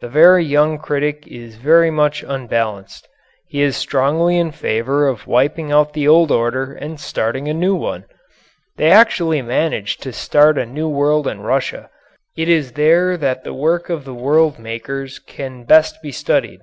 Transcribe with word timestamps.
The 0.00 0.08
very 0.08 0.44
young 0.44 0.78
critic 0.78 1.26
is 1.26 1.56
very 1.56 1.90
much 1.90 2.22
unbalanced. 2.22 3.08
He 3.48 3.60
is 3.60 3.76
strongly 3.76 4.38
in 4.38 4.52
favor 4.52 5.08
of 5.08 5.26
wiping 5.26 5.72
out 5.72 5.94
the 5.94 6.06
old 6.06 6.30
order 6.30 6.72
and 6.74 7.00
starting 7.00 7.48
a 7.48 7.52
new 7.54 7.74
one. 7.74 8.04
They 8.76 8.88
actually 8.92 9.42
managed 9.42 10.00
to 10.04 10.12
start 10.12 10.58
a 10.58 10.64
new 10.64 10.88
world 10.88 11.26
in 11.26 11.40
Russia. 11.40 11.90
It 12.36 12.48
is 12.48 12.70
there 12.74 13.16
that 13.16 13.42
the 13.42 13.52
work 13.52 13.90
of 13.90 14.04
the 14.04 14.14
world 14.14 14.60
makers 14.60 15.18
can 15.18 15.64
best 15.64 16.00
be 16.00 16.12
studied. 16.12 16.60